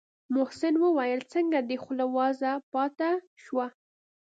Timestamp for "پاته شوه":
2.71-3.67